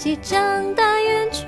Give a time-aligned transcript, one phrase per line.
[0.00, 1.44] 自己长大远去，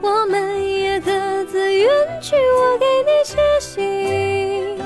[0.00, 1.10] 我们也各
[1.46, 1.90] 自远
[2.22, 2.36] 去。
[2.36, 4.76] 我给你写信，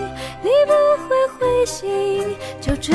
[0.41, 0.73] 你不
[1.07, 2.95] 会回信，就这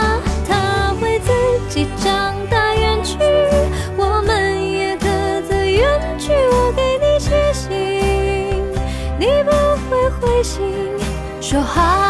[11.51, 12.00] 说好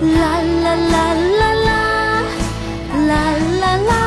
[0.00, 1.70] 啦啦啦啦啦
[3.06, 3.99] 啦啦啦